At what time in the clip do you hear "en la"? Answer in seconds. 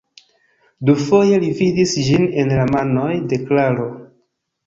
2.45-2.65